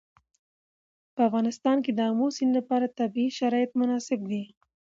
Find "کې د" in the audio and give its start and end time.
1.83-1.99